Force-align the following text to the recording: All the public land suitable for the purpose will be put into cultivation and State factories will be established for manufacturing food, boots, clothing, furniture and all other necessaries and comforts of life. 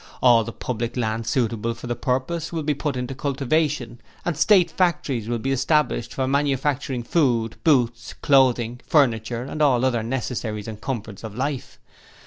All 0.19 0.43
the 0.43 0.51
public 0.51 0.97
land 0.97 1.27
suitable 1.27 1.75
for 1.75 1.85
the 1.85 1.95
purpose 1.95 2.51
will 2.51 2.63
be 2.63 2.73
put 2.73 2.97
into 2.97 3.13
cultivation 3.13 4.01
and 4.25 4.35
State 4.35 4.71
factories 4.71 5.29
will 5.29 5.37
be 5.37 5.51
established 5.51 6.11
for 6.15 6.27
manufacturing 6.27 7.03
food, 7.03 7.55
boots, 7.63 8.13
clothing, 8.19 8.81
furniture 8.87 9.43
and 9.43 9.61
all 9.61 9.85
other 9.85 10.01
necessaries 10.01 10.67
and 10.67 10.81
comforts 10.81 11.23
of 11.23 11.35
life. 11.35 11.77